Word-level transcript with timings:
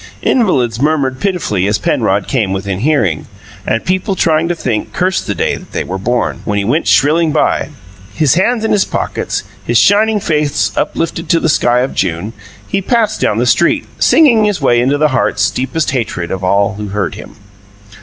Invalids 0.23 0.81
murmured 0.81 1.19
pitifully 1.19 1.67
as 1.67 1.77
Penrod 1.77 2.27
came 2.27 2.51
within 2.53 2.79
hearing; 2.79 3.27
and 3.67 3.85
people 3.85 4.15
trying 4.15 4.47
to 4.47 4.55
think 4.55 4.93
cursed 4.93 5.27
the 5.27 5.35
day 5.35 5.55
that 5.55 5.73
they 5.73 5.83
were 5.83 5.99
born, 5.99 6.41
when 6.43 6.57
he 6.57 6.65
went 6.65 6.87
shrilling 6.87 7.31
by. 7.31 7.69
His 8.11 8.33
hands 8.33 8.65
in 8.65 8.71
his 8.71 8.83
pockets, 8.83 9.43
his 9.63 9.77
shining 9.77 10.19
face 10.19 10.71
uplifted 10.75 11.29
to 11.29 11.39
the 11.39 11.47
sky 11.49 11.81
of 11.81 11.93
June, 11.93 12.33
he 12.67 12.81
passed 12.81 13.21
down 13.21 13.37
the 13.37 13.45
street, 13.45 13.85
singing 13.99 14.45
his 14.45 14.59
way 14.59 14.81
into 14.81 14.97
the 14.97 15.09
heart's 15.09 15.51
deepest 15.51 15.91
hatred 15.91 16.31
of 16.31 16.43
all 16.43 16.73
who 16.79 16.87
heard 16.87 17.13
him. 17.13 17.35